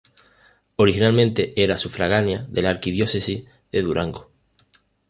[0.77, 4.31] Originalmente era sufragánea de la Arquidiócesis de Durango.